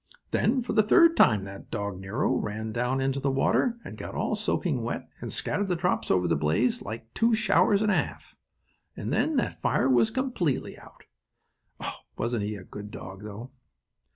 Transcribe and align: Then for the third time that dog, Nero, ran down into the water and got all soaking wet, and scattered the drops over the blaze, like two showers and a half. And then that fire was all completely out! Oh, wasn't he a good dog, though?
Then 0.31 0.63
for 0.63 0.73
the 0.73 0.81
third 0.81 1.15
time 1.15 1.43
that 1.43 1.69
dog, 1.69 1.99
Nero, 1.99 2.33
ran 2.33 2.71
down 2.71 2.99
into 2.99 3.19
the 3.19 3.29
water 3.29 3.77
and 3.85 3.99
got 3.99 4.15
all 4.15 4.33
soaking 4.33 4.81
wet, 4.81 5.07
and 5.19 5.31
scattered 5.31 5.67
the 5.67 5.75
drops 5.75 6.09
over 6.09 6.27
the 6.27 6.35
blaze, 6.35 6.81
like 6.81 7.13
two 7.13 7.35
showers 7.35 7.83
and 7.83 7.91
a 7.91 8.03
half. 8.03 8.35
And 8.97 9.13
then 9.13 9.35
that 9.35 9.61
fire 9.61 9.87
was 9.87 10.09
all 10.09 10.15
completely 10.15 10.75
out! 10.75 11.03
Oh, 11.79 11.97
wasn't 12.17 12.41
he 12.45 12.55
a 12.55 12.63
good 12.63 12.89
dog, 12.89 13.21
though? 13.23 13.51